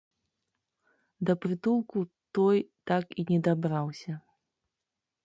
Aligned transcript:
Да 1.29 1.33
прытулку 1.43 1.97
той 2.37 2.57
так 2.93 3.05
і 3.21 3.27
не 3.29 3.39
дабраўся. 3.49 4.13